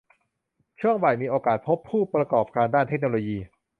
[0.79, 3.37] ช่วงบ่ายมีโอกาสพบผู้ประกอบการด้านเทคโนโลยี